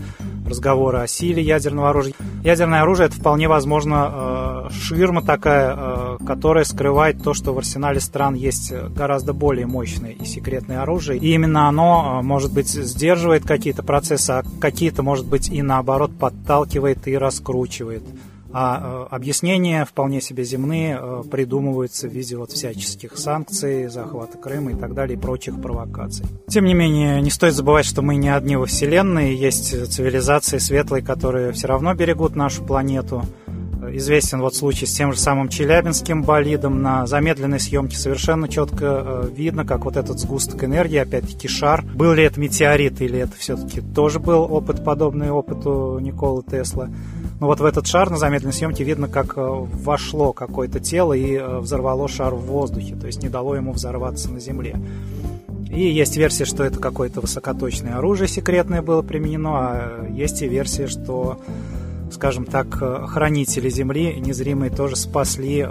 разговоры 0.50 1.00
о 1.00 1.08
силе 1.08 1.42
ядерного 1.42 1.90
оружия. 1.92 2.14
Ядерное 2.44 2.82
оружие 2.82 3.08
это 3.08 3.16
вполне 3.16 3.48
возможно 3.48 4.68
э, 4.70 4.74
ширма 4.74 5.22
такая, 5.22 5.76
э, 5.76 6.18
которая 6.26 6.64
скрывает 6.64 7.24
то, 7.24 7.34
что 7.34 7.54
в 7.54 7.58
арсенале 7.58 8.00
стран 8.00 8.34
есть 8.34 8.72
гораздо 8.72 9.34
более 9.34 9.68
мощное 9.68 10.12
и 10.12 10.26
секретное 10.26 10.82
оружие. 10.82 11.20
И 11.20 11.34
именно 11.34 11.68
оно, 11.68 12.20
э, 12.20 12.26
может 12.26 12.54
быть, 12.54 12.70
сдерживает 12.70 13.46
какие-то 13.46 13.84
процессы, 13.84 14.32
а 14.32 14.44
какие-то, 14.60 15.04
может 15.04 15.28
быть, 15.28 15.50
и 15.50 15.62
наоборот 15.62 16.12
подталкивает 16.18 17.08
и 17.08 17.18
раскручивает 17.18 18.04
а 18.52 19.08
э, 19.12 19.16
объяснения 19.16 19.86
вполне 19.86 20.22
себе 20.22 20.44
земные 20.44 20.98
э, 21.00 21.24
придумываются 21.30 22.08
в 22.08 22.12
виде 22.12 22.36
вот 22.36 22.52
всяческих 22.52 23.18
санкций, 23.18 23.88
захвата 23.88 24.38
Крыма 24.38 24.72
и 24.72 24.76
так 24.76 24.94
далее, 24.94 25.18
и 25.18 25.22
прочих 25.22 25.62
провокаций. 25.62 26.26
Тем 26.48 26.66
не 26.66 26.74
менее, 26.74 27.22
не 27.22 27.30
стоит 27.30 27.54
забывать, 27.54 27.86
что 27.86 28.02
мы 28.02 28.16
не 28.16 28.30
одни 28.30 28.56
во 28.56 28.66
Вселенной, 28.66 29.36
есть 29.36 29.92
цивилизации 29.92 30.58
светлые, 30.58 31.04
которые 31.04 31.52
все 31.52 31.68
равно 31.68 31.94
берегут 31.94 32.36
нашу 32.36 32.64
планету. 32.64 33.24
Известен 33.92 34.42
вот 34.42 34.56
случай 34.56 34.86
с 34.86 34.94
тем 34.94 35.14
же 35.14 35.20
самым 35.20 35.48
Челябинским 35.48 36.24
болидом. 36.24 36.82
На 36.82 37.08
замедленной 37.08 37.60
съемке 37.60 37.98
совершенно 37.98 38.48
четко 38.48 39.04
э, 39.06 39.30
видно, 39.34 39.66
как 39.66 39.86
вот 39.86 39.96
этот 39.96 40.20
сгусток 40.20 40.64
энергии, 40.64 40.98
опять-таки 40.98 41.48
шар, 41.48 41.84
был 41.84 42.14
ли 42.14 42.24
это 42.24 42.40
метеорит 42.40 43.02
или 43.02 43.20
это 43.20 43.34
все-таки 43.38 43.82
тоже 43.82 44.20
был 44.20 44.42
опыт, 44.42 44.84
подобный 44.84 45.32
опыту 45.32 45.98
Николы 46.02 46.44
Тесла. 46.44 46.90
Но 47.40 47.48
вот 47.48 47.62
в 47.62 47.66
этот 47.66 47.88
шар 47.88 48.10
на 48.10 48.18
замедленной 48.18 48.54
съемке 48.54 48.84
видно, 48.84 49.08
как 49.08 49.38
э, 49.38 49.42
вошло 49.42 50.34
какое-то 50.34 50.80
тело 50.80 51.14
и 51.14 51.36
э, 51.36 51.60
взорвало 51.60 52.08
шар 52.10 52.36
в 52.36 52.42
воздухе, 52.42 52.96
то 52.96 53.08
есть 53.08 53.24
не 53.24 53.30
дало 53.30 53.56
ему 53.56 53.72
взорваться 53.72 54.30
на 54.30 54.40
Земле. 54.40 54.76
И 55.70 55.88
есть 55.88 56.18
версия, 56.18 56.46
что 56.46 56.64
это 56.64 56.80
какое-то 56.80 57.22
высокоточное 57.22 57.98
оружие 57.98 58.28
секретное 58.28 58.82
было 58.82 59.04
применено, 59.04 59.52
а 59.54 60.08
есть 60.10 60.42
и 60.42 60.50
версия, 60.50 60.88
что, 60.88 61.40
скажем 62.12 62.46
так, 62.46 62.78
э, 62.82 63.06
хранители 63.08 63.70
Земли 63.70 64.20
незримые 64.20 64.70
тоже 64.70 64.98
спасли 64.98 65.66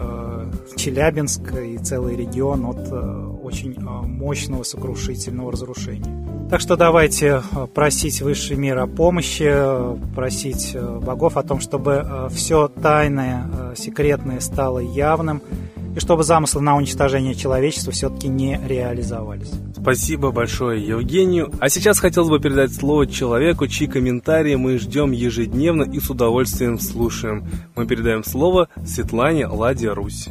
Челябинск 0.76 1.52
и 1.54 1.76
целый 1.78 2.16
регион 2.16 2.64
от 2.64 2.92
очень 3.42 3.78
мощного 3.80 4.62
сокрушительного 4.62 5.52
разрушения. 5.52 6.27
Так 6.50 6.62
что 6.62 6.76
давайте 6.76 7.42
э, 7.52 7.66
просить 7.74 8.22
высший 8.22 8.56
мир 8.56 8.78
о 8.78 8.86
помощи, 8.86 9.44
э, 9.46 9.96
просить 10.14 10.70
э, 10.72 10.98
богов 10.98 11.36
о 11.36 11.42
том, 11.42 11.60
чтобы 11.60 12.28
все 12.32 12.68
тайное, 12.68 13.74
секретное 13.76 14.40
стало 14.40 14.78
явным, 14.78 15.42
и 15.94 16.00
чтобы 16.00 16.22
замыслы 16.24 16.62
на 16.62 16.76
уничтожение 16.76 17.34
человечества 17.34 17.92
все-таки 17.92 18.28
не 18.28 18.58
реализовались. 18.66 19.50
Спасибо 19.78 20.30
большое 20.30 20.86
Евгению. 20.86 21.52
А 21.60 21.68
сейчас 21.68 21.98
хотелось 21.98 22.30
бы 22.30 22.40
передать 22.40 22.72
слово 22.72 23.06
человеку, 23.06 23.66
чьи 23.66 23.86
комментарии 23.86 24.54
мы 24.54 24.78
ждем 24.78 25.12
ежедневно 25.12 25.82
и 25.82 26.00
с 26.00 26.08
удовольствием 26.08 26.78
слушаем. 26.78 27.46
Мы 27.76 27.86
передаем 27.86 28.24
слово 28.24 28.68
Светлане 28.86 29.46
Ладе 29.46 29.92
Русь. 29.92 30.28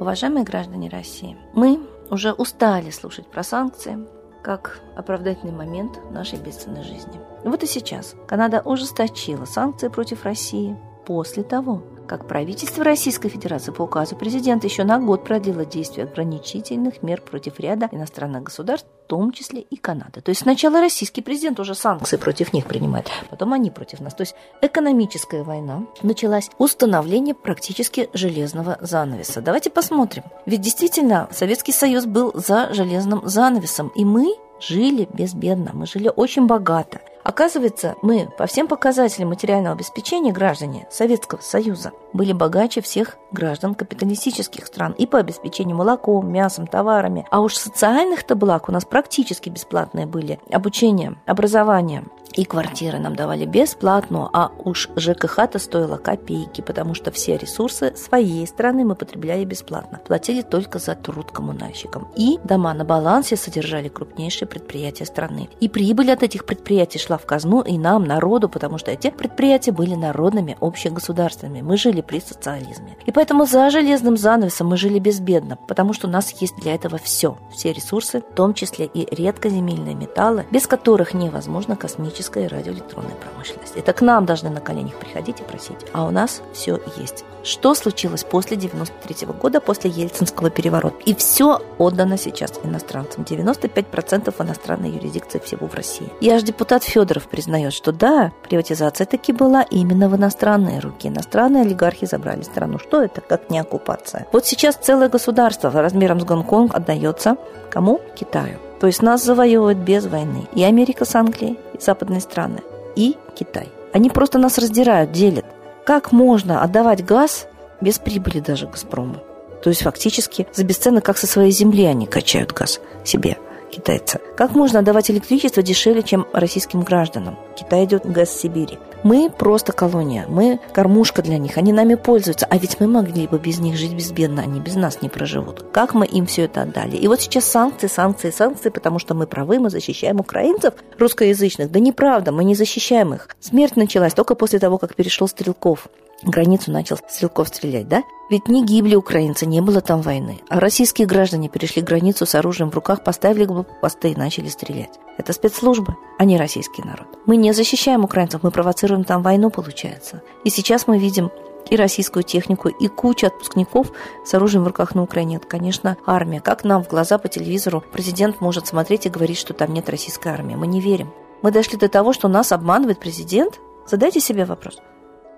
Уважаемые 0.00 0.44
граждане 0.44 0.88
России, 0.88 1.36
мы 1.52 1.78
уже 2.10 2.32
устали 2.32 2.88
слушать 2.88 3.26
про 3.26 3.42
санкции 3.42 3.98
как 4.42 4.80
оправдательный 4.96 5.52
момент 5.52 6.00
нашей 6.10 6.38
бедственной 6.38 6.82
жизни. 6.82 7.20
Вот 7.44 7.62
и 7.62 7.66
сейчас 7.66 8.14
Канада 8.26 8.62
ужесточила 8.64 9.44
санкции 9.44 9.88
против 9.88 10.24
России 10.24 10.74
после 11.04 11.42
того, 11.42 11.82
как 12.10 12.26
правительство 12.26 12.82
Российской 12.82 13.28
Федерации 13.28 13.70
по 13.70 13.82
указу 13.82 14.16
президента 14.16 14.66
еще 14.66 14.82
на 14.82 14.98
год 14.98 15.22
продлило 15.22 15.64
действие 15.64 16.08
ограничительных 16.08 17.04
мер 17.04 17.22
против 17.22 17.60
ряда 17.60 17.88
иностранных 17.92 18.42
государств, 18.42 18.88
в 19.04 19.06
том 19.06 19.30
числе 19.30 19.60
и 19.60 19.76
Канады. 19.76 20.20
То 20.20 20.30
есть 20.30 20.40
сначала 20.40 20.80
российский 20.80 21.22
президент 21.22 21.60
уже 21.60 21.76
санкции 21.76 22.16
против 22.16 22.52
них 22.52 22.66
принимает, 22.66 23.06
потом 23.30 23.52
они 23.52 23.70
против 23.70 24.00
нас. 24.00 24.12
То 24.12 24.22
есть 24.22 24.34
экономическая 24.60 25.44
война 25.44 25.84
началась, 26.02 26.50
установление 26.58 27.36
практически 27.36 28.10
железного 28.12 28.76
занавеса. 28.80 29.40
Давайте 29.40 29.70
посмотрим. 29.70 30.24
Ведь 30.46 30.62
действительно 30.62 31.28
Советский 31.30 31.72
Союз 31.72 32.06
был 32.06 32.32
за 32.34 32.74
железным 32.74 33.22
занавесом, 33.24 33.92
и 33.94 34.04
мы 34.04 34.34
жили 34.58 35.08
безбедно, 35.14 35.70
мы 35.74 35.86
жили 35.86 36.10
очень 36.14 36.46
богато. 36.46 37.02
Оказывается, 37.22 37.96
мы 38.02 38.28
по 38.38 38.46
всем 38.46 38.66
показателям 38.66 39.28
материального 39.28 39.74
обеспечения 39.74 40.32
граждане 40.32 40.86
Советского 40.90 41.40
Союза 41.40 41.92
были 42.12 42.32
богаче 42.32 42.80
всех 42.80 43.16
граждан 43.30 43.74
капиталистических 43.74 44.66
стран 44.66 44.92
и 44.92 45.06
по 45.06 45.18
обеспечению 45.18 45.76
молоком, 45.76 46.32
мясом, 46.32 46.66
товарами. 46.66 47.26
А 47.30 47.40
уж 47.40 47.56
социальных-то 47.56 48.34
благ 48.34 48.68
у 48.68 48.72
нас 48.72 48.84
практически 48.84 49.48
бесплатные 49.48 50.06
были. 50.06 50.40
Обучение, 50.50 51.16
образование, 51.26 52.04
и 52.34 52.44
квартиры 52.44 52.98
нам 52.98 53.16
давали 53.16 53.44
бесплатно, 53.44 54.30
а 54.32 54.52
уж 54.64 54.88
ЖКХ-то 54.96 55.58
стоило 55.58 55.96
копейки, 55.96 56.60
потому 56.60 56.94
что 56.94 57.10
все 57.10 57.36
ресурсы 57.36 57.94
своей 57.96 58.46
страны 58.46 58.84
мы 58.84 58.94
потребляли 58.94 59.44
бесплатно. 59.44 60.00
Платили 60.06 60.42
только 60.42 60.78
за 60.78 60.94
труд 60.94 61.32
коммунальщикам. 61.32 62.08
И 62.16 62.38
дома 62.44 62.72
на 62.74 62.84
балансе 62.84 63.36
содержали 63.36 63.88
крупнейшие 63.88 64.46
предприятия 64.46 65.06
страны. 65.06 65.48
И 65.60 65.68
прибыль 65.68 66.12
от 66.12 66.22
этих 66.22 66.44
предприятий 66.44 66.98
шла 66.98 67.18
в 67.18 67.26
казну 67.26 67.62
и 67.62 67.76
нам, 67.78 68.04
народу, 68.04 68.48
потому 68.48 68.78
что 68.78 68.90
эти 68.90 69.10
предприятия 69.10 69.72
были 69.72 69.94
народными, 69.94 70.56
общегосударственными. 70.60 71.62
Мы 71.62 71.76
жили 71.76 72.00
при 72.00 72.20
социализме. 72.20 72.96
И 73.06 73.12
поэтому 73.12 73.46
за 73.46 73.70
железным 73.70 74.16
занавесом 74.16 74.68
мы 74.68 74.76
жили 74.76 74.98
безбедно, 74.98 75.58
потому 75.68 75.92
что 75.92 76.06
у 76.06 76.10
нас 76.10 76.30
есть 76.40 76.56
для 76.56 76.74
этого 76.74 76.98
все. 76.98 77.36
Все 77.52 77.72
ресурсы, 77.72 78.20
в 78.20 78.34
том 78.34 78.54
числе 78.54 78.86
и 78.86 79.12
редкоземельные 79.14 79.94
металлы, 79.94 80.46
без 80.50 80.66
которых 80.66 81.14
невозможно 81.14 81.76
космическое 81.76 82.19
химическая 82.20 82.44
и 82.44 82.48
радиоэлектронная 82.48 83.14
промышленность. 83.14 83.76
Это 83.76 83.92
к 83.92 84.02
нам 84.02 84.26
должны 84.26 84.50
на 84.50 84.60
коленях 84.60 84.94
приходить 84.94 85.40
и 85.40 85.42
просить. 85.42 85.78
А 85.92 86.04
у 86.04 86.10
нас 86.10 86.42
все 86.52 86.78
есть. 86.96 87.24
Что 87.42 87.74
случилось 87.74 88.24
после 88.24 88.56
93 88.56 89.26
года, 89.28 89.60
после 89.60 89.90
Ельцинского 89.90 90.50
переворота? 90.50 90.96
И 91.06 91.14
все 91.14 91.62
отдано 91.78 92.18
сейчас 92.18 92.60
иностранцам. 92.62 93.24
95% 93.24 94.34
иностранной 94.38 94.90
юрисдикции 94.90 95.38
всего 95.38 95.66
в 95.66 95.74
России. 95.74 96.08
И 96.20 96.28
аж 96.28 96.42
депутат 96.42 96.84
Федоров 96.84 97.28
признает, 97.28 97.72
что 97.72 97.92
да, 97.92 98.32
приватизация 98.42 99.06
таки 99.06 99.32
была 99.32 99.62
именно 99.62 100.08
в 100.08 100.16
иностранные 100.16 100.80
руки. 100.80 101.08
Иностранные 101.08 101.62
олигархи 101.62 102.06
забрали 102.06 102.42
страну. 102.42 102.78
Что 102.78 103.02
это, 103.02 103.22
как 103.22 103.48
не 103.50 103.58
оккупация? 103.58 104.26
Вот 104.32 104.46
сейчас 104.46 104.76
целое 104.76 105.08
государство 105.08 105.70
размером 105.70 106.20
с 106.20 106.24
Гонконг 106.24 106.74
отдается 106.74 107.36
кому? 107.70 108.00
Китаю. 108.14 108.58
То 108.80 108.86
есть 108.86 109.02
нас 109.02 109.22
завоевывают 109.22 109.78
без 109.78 110.06
войны. 110.06 110.48
И 110.54 110.64
Америка 110.64 111.04
с 111.04 111.14
Англией, 111.14 111.58
западные 111.80 112.20
страны, 112.20 112.60
и 112.96 113.16
Китай. 113.34 113.68
Они 113.92 114.10
просто 114.10 114.38
нас 114.38 114.58
раздирают, 114.58 115.12
делят. 115.12 115.44
Как 115.84 116.12
можно 116.12 116.62
отдавать 116.62 117.04
газ 117.04 117.46
без 117.80 117.98
прибыли 117.98 118.40
даже 118.40 118.66
Газпрому? 118.66 119.16
То 119.62 119.70
есть 119.70 119.82
фактически 119.82 120.46
за 120.54 120.64
бесценок, 120.64 121.04
как 121.04 121.18
со 121.18 121.26
своей 121.26 121.50
земли 121.50 121.84
они 121.84 122.06
качают 122.06 122.52
газ 122.52 122.80
себе– 123.04 123.36
китайца. 123.70 124.20
Как 124.36 124.54
можно 124.54 124.80
отдавать 124.80 125.10
электричество 125.10 125.62
дешевле, 125.62 126.02
чем 126.02 126.26
российским 126.32 126.82
гражданам? 126.82 127.38
Китай 127.56 127.84
идет 127.84 128.04
газ 128.04 128.30
Сибири. 128.30 128.78
Мы 129.02 129.30
просто 129.30 129.72
колония, 129.72 130.26
мы 130.28 130.60
кормушка 130.72 131.22
для 131.22 131.38
них, 131.38 131.56
они 131.56 131.72
нами 131.72 131.94
пользуются, 131.94 132.46
а 132.50 132.58
ведь 132.58 132.80
мы 132.80 132.86
могли 132.86 133.26
бы 133.26 133.38
без 133.38 133.58
них 133.58 133.76
жить 133.76 133.94
безбедно, 133.94 134.42
они 134.42 134.60
без 134.60 134.74
нас 134.74 135.00
не 135.00 135.08
проживут. 135.08 135.64
Как 135.72 135.94
мы 135.94 136.04
им 136.04 136.26
все 136.26 136.42
это 136.42 136.62
отдали? 136.62 136.96
И 136.96 137.08
вот 137.08 137.22
сейчас 137.22 137.46
санкции, 137.46 137.86
санкции, 137.86 138.30
санкции, 138.30 138.68
потому 138.68 138.98
что 138.98 139.14
мы 139.14 139.26
правы, 139.26 139.58
мы 139.58 139.70
защищаем 139.70 140.20
украинцев 140.20 140.74
русскоязычных. 140.98 141.70
Да 141.70 141.80
неправда, 141.80 142.30
мы 142.30 142.44
не 142.44 142.54
защищаем 142.54 143.14
их. 143.14 143.28
Смерть 143.40 143.76
началась 143.76 144.12
только 144.12 144.34
после 144.34 144.58
того, 144.58 144.76
как 144.76 144.94
перешел 144.94 145.28
Стрелков 145.28 145.88
границу 146.22 146.70
начал 146.70 146.96
стрелков 147.08 147.48
стрелять, 147.48 147.88
да? 147.88 148.02
Ведь 148.30 148.48
не 148.48 148.64
гибли 148.64 148.94
украинцы, 148.94 149.44
не 149.44 149.60
было 149.60 149.80
там 149.80 150.02
войны. 150.02 150.40
А 150.48 150.60
российские 150.60 151.06
граждане 151.06 151.48
перешли 151.48 151.82
границу 151.82 152.26
с 152.26 152.34
оружием 152.34 152.70
в 152.70 152.74
руках, 152.74 153.02
поставили 153.02 153.48
посты 153.80 154.10
и 154.12 154.16
начали 154.16 154.48
стрелять. 154.48 155.00
Это 155.18 155.32
спецслужбы, 155.32 155.96
а 156.18 156.24
не 156.24 156.38
российский 156.38 156.82
народ. 156.82 157.08
Мы 157.26 157.36
не 157.36 157.52
защищаем 157.52 158.04
украинцев, 158.04 158.42
мы 158.42 158.50
провоцируем 158.50 159.04
там 159.04 159.22
войну, 159.22 159.50
получается. 159.50 160.22
И 160.44 160.50
сейчас 160.50 160.86
мы 160.86 160.98
видим 160.98 161.30
и 161.68 161.76
российскую 161.76 162.22
технику, 162.22 162.68
и 162.68 162.88
кучу 162.88 163.26
отпускников 163.26 163.92
с 164.24 164.34
оружием 164.34 164.64
в 164.64 164.68
руках 164.68 164.94
на 164.94 165.02
Украине. 165.02 165.36
Это, 165.36 165.46
конечно, 165.46 165.96
армия. 166.06 166.40
Как 166.40 166.64
нам 166.64 166.84
в 166.84 166.88
глаза 166.88 167.18
по 167.18 167.28
телевизору 167.28 167.82
президент 167.92 168.40
может 168.40 168.66
смотреть 168.66 169.06
и 169.06 169.10
говорить, 169.10 169.38
что 169.38 169.54
там 169.54 169.72
нет 169.72 169.88
российской 169.88 170.28
армии? 170.28 170.54
Мы 170.54 170.66
не 170.66 170.80
верим. 170.80 171.12
Мы 171.42 171.50
дошли 171.52 171.78
до 171.78 171.88
того, 171.88 172.12
что 172.12 172.28
нас 172.28 172.52
обманывает 172.52 172.98
президент? 172.98 173.60
Задайте 173.86 174.20
себе 174.20 174.44
вопрос. 174.44 174.78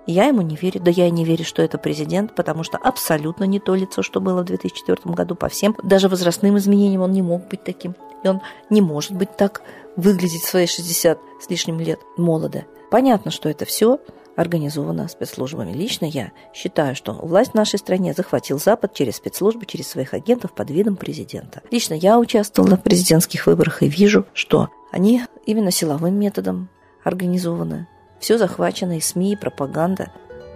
Я 0.07 0.27
ему 0.27 0.43
не 0.43 0.57
верю. 0.57 0.81
Да 0.81 0.91
я 0.91 1.07
и 1.07 1.11
не 1.11 1.25
верю, 1.25 1.45
что 1.45 1.63
это 1.63 1.79
президент, 1.79 2.35
потому 2.35 2.65
что 2.65 2.79
абсолютно 2.79 3.45
не 3.45 3.61
то 3.61 3.75
лицо, 3.75 4.03
что 4.03 4.21
было 4.21 4.43
в 4.43 4.47
2004 4.47 5.15
году 5.15 5.35
по 5.35 5.49
всем. 5.49 5.77
Даже 5.83 6.09
возрастным 6.09 6.59
изменениям 6.59 7.03
он 7.03 7.13
не 7.13 7.23
мог 7.23 7.49
быть 7.49 7.63
таким. 7.65 7.95
И 8.25 8.29
он 8.29 8.41
не 8.71 8.81
может 8.81 9.13
быть 9.13 9.37
так 9.37 9.63
выглядеть 9.97 10.45
свои 10.45 10.67
60 10.67 11.19
с 11.41 11.51
лишним 11.51 11.81
лет 11.81 12.01
молодо. 12.17 12.65
Понятно, 12.91 13.31
что 13.31 13.49
это 13.49 13.65
все 13.65 13.99
организовано 14.37 15.09
спецслужбами. 15.09 15.73
Лично 15.73 16.07
я 16.07 16.33
считаю, 16.55 16.97
что 16.97 17.13
власть 17.13 17.53
в 17.53 17.55
нашей 17.55 17.79
стране 17.79 18.15
захватил 18.15 18.59
Запад 18.59 18.95
через 18.95 19.17
спецслужбы, 19.17 19.67
через 19.67 19.89
своих 19.89 20.15
агентов 20.15 20.53
под 20.53 20.71
видом 20.71 20.97
президента. 20.97 21.63
Лично 21.71 21.95
я 21.95 22.19
участвовала 22.19 22.77
в 22.77 22.83
президентских 22.83 23.47
выборах 23.47 23.83
и 23.83 23.89
вижу, 23.89 24.27
что 24.33 24.69
они 24.91 25.23
именно 25.47 25.71
силовым 25.71 26.15
методом 26.15 26.71
организованы. 27.05 27.89
Все 28.23 28.39
захвачено, 28.39 28.97
и 28.97 29.01
СМИ, 29.01 29.33
и 29.33 29.37
пропаганда. 29.37 30.13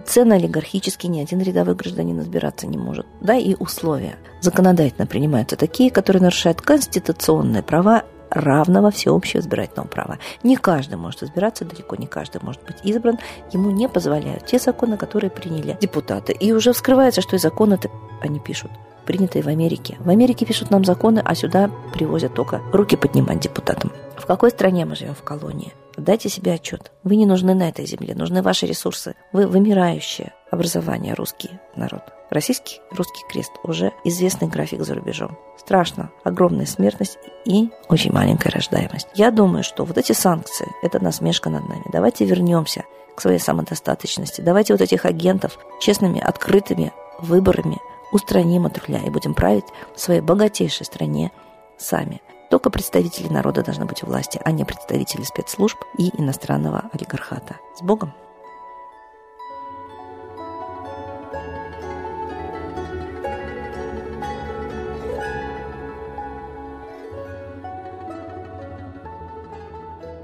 Цены 0.07 0.35
олигархические, 0.35 1.11
ни 1.11 1.21
один 1.21 1.41
рядовой 1.43 1.75
гражданин 1.75 2.21
избираться 2.21 2.69
не 2.69 2.79
может. 2.79 3.07
Да, 3.21 3.35
и 3.35 3.57
условия 3.59 4.15
законодательно 4.41 5.09
принимаются 5.09 5.57
такие, 5.57 5.91
которые 5.91 6.23
нарушают 6.23 6.61
конституционные 6.61 7.65
права 7.65 8.05
равного 8.31 8.93
всеобщего 8.93 9.41
избирательного 9.41 9.89
права. 9.89 10.19
Не 10.45 10.57
каждый 10.57 10.97
может 10.97 11.25
избираться, 11.25 11.65
далеко 11.65 11.97
не 11.97 12.07
каждый 12.07 12.41
может 12.41 12.63
быть 12.63 12.77
избран. 12.85 13.19
Ему 13.53 13.73
не 13.73 13.89
позволяют 13.89 14.47
те 14.47 14.61
законы, 14.61 14.97
которые 14.97 15.31
приняли 15.31 15.77
депутаты. 15.81 16.33
И 16.33 16.53
уже 16.53 16.73
вскрывается, 16.73 17.21
что 17.21 17.35
и 17.35 17.41
законы-то 17.41 17.91
они 18.23 18.39
пишут 18.39 18.71
принятые 19.07 19.43
в 19.43 19.49
Америке. 19.49 19.97
В 20.01 20.11
Америке 20.11 20.45
пишут 20.45 20.71
нам 20.71 20.85
законы, 20.85 21.23
а 21.25 21.35
сюда 21.35 21.71
привозят 21.95 22.35
только 22.35 22.61
руки 22.73 22.97
поднимать 22.97 23.41
депутатам. 23.41 23.93
В 24.17 24.27
какой 24.27 24.51
стране 24.51 24.85
мы 24.85 24.97
живем 24.97 25.15
в 25.15 25.23
колонии? 25.23 25.73
Дайте 25.97 26.29
себе 26.29 26.55
отчет. 26.55 26.93
Вы 27.05 27.17
не 27.17 27.25
нужны 27.25 27.55
на 27.55 27.69
этой 27.69 27.87
земле, 27.87 28.15
нужны 28.15 28.43
ваши 28.43 28.67
ресурсы. 28.67 29.15
Вы 29.33 29.47
вымирающее 29.47 30.35
образование, 30.51 31.15
русский 31.15 31.51
народ. 31.75 32.03
Российский 32.29 32.81
русский 32.91 33.23
крест 33.31 33.53
уже 33.63 33.93
известный 34.05 34.49
график 34.49 34.83
за 34.83 34.95
рубежом. 34.95 35.39
Страшно. 35.57 36.11
Огромная 36.25 36.67
смертность 36.67 37.19
и 37.45 37.71
очень 37.89 38.13
маленькая 38.13 38.51
рождаемость. 38.51 39.09
Я 39.15 39.31
думаю, 39.31 39.63
что 39.63 39.85
вот 39.85 39.97
эти 39.97 40.13
санкции– 40.13 40.67
это 40.83 41.03
насмешка 41.03 41.51
над 41.51 41.69
нами. 41.69 41.85
Давайте 41.93 42.25
вернемся 42.25 42.85
к 43.15 43.21
своей 43.21 43.39
самодостаточности. 43.39 44.41
Давайте 44.41 44.75
вот 44.75 44.83
этих 44.83 45.05
агентов 45.05 45.59
честными, 45.81 46.21
открытыми 46.21 46.93
выборами 47.21 47.79
устраним 48.13 48.67
от 48.67 48.79
руля 48.79 49.01
и 49.05 49.11
будем 49.11 49.35
править 49.35 49.67
в 49.95 50.01
своей 50.01 50.21
богатейшей 50.21 50.87
стране 50.87 51.33
сами. 51.79 52.23
Только 52.51 52.71
представители 52.71 53.29
народа 53.29 53.63
должны 53.63 53.87
быть 53.87 54.03
у 54.03 54.07
власти, 54.07 54.41
а 54.45 54.53
не 54.53 54.65
представители 54.65 55.23
спецслужб 55.23 55.79
и 55.99 56.11
иностранного 56.21 56.89
олигархата. 56.93 57.57
С 57.77 57.83
Богом! 57.83 58.13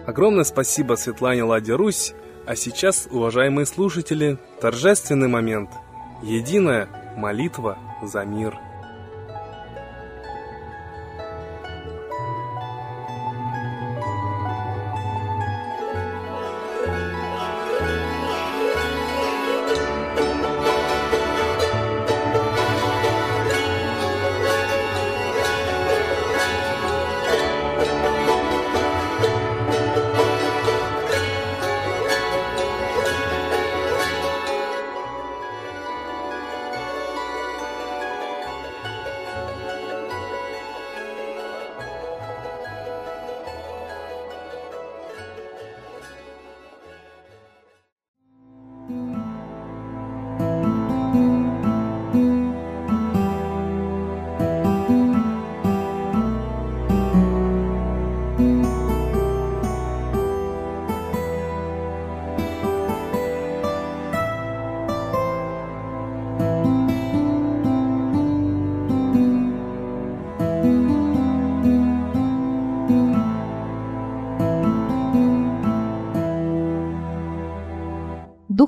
Огромное 0.06 0.44
спасибо 0.44 0.94
Светлане 0.94 1.44
Ладе 1.44 1.74
Русь. 1.74 2.12
А 2.44 2.56
сейчас, 2.56 3.06
уважаемые 3.10 3.66
слушатели, 3.66 4.36
торжественный 4.60 5.28
момент. 5.28 5.70
Единая 6.22 6.88
молитва 7.16 7.78
за 8.02 8.24
мир. 8.24 8.71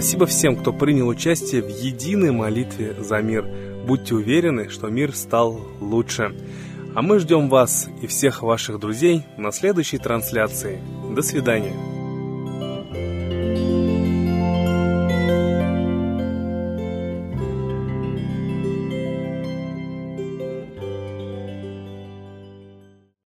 Спасибо 0.00 0.24
всем, 0.24 0.56
кто 0.56 0.72
принял 0.72 1.08
участие 1.08 1.60
в 1.60 1.68
единой 1.68 2.30
молитве 2.30 2.96
за 2.98 3.20
мир. 3.20 3.46
Будьте 3.86 4.14
уверены, 4.14 4.70
что 4.70 4.88
мир 4.88 5.14
стал 5.14 5.60
лучше. 5.78 6.34
А 6.94 7.02
мы 7.02 7.18
ждем 7.18 7.50
вас 7.50 7.86
и 8.00 8.06
всех 8.06 8.42
ваших 8.42 8.80
друзей 8.80 9.24
на 9.36 9.52
следующей 9.52 9.98
трансляции. 9.98 10.80
До 11.14 11.20
свидания. 11.20 11.89